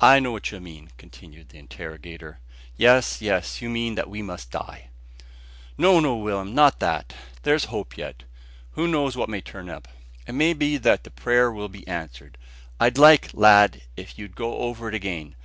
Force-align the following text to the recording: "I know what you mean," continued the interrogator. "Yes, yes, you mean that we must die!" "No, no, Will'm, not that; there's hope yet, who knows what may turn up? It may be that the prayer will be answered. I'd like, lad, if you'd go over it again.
"I 0.00 0.20
know 0.20 0.30
what 0.30 0.52
you 0.52 0.60
mean," 0.60 0.92
continued 0.98 1.48
the 1.48 1.58
interrogator. 1.58 2.38
"Yes, 2.76 3.20
yes, 3.20 3.60
you 3.60 3.68
mean 3.68 3.96
that 3.96 4.08
we 4.08 4.22
must 4.22 4.52
die!" 4.52 4.90
"No, 5.76 5.98
no, 5.98 6.14
Will'm, 6.14 6.54
not 6.54 6.78
that; 6.78 7.12
there's 7.42 7.64
hope 7.64 7.96
yet, 7.96 8.22
who 8.74 8.86
knows 8.86 9.16
what 9.16 9.28
may 9.28 9.40
turn 9.40 9.68
up? 9.68 9.88
It 10.28 10.36
may 10.36 10.52
be 10.52 10.76
that 10.76 11.02
the 11.02 11.10
prayer 11.10 11.50
will 11.50 11.68
be 11.68 11.84
answered. 11.88 12.38
I'd 12.78 12.98
like, 12.98 13.30
lad, 13.34 13.82
if 13.96 14.16
you'd 14.16 14.36
go 14.36 14.58
over 14.58 14.90
it 14.90 14.94
again. 14.94 15.34